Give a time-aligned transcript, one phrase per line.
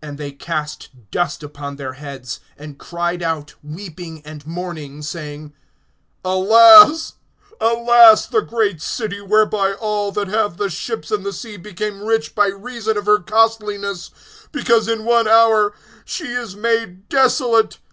[0.00, 5.52] (19)And they cast dust upon their heads, and cried out, weeping and mourning, saying:
[6.24, 7.14] Alas,
[7.60, 12.32] alas, the great city, whereby all that have the ships in the sea became rich
[12.32, 14.12] by reason of her costliness;
[14.52, 17.78] because in one hour she is made desolate.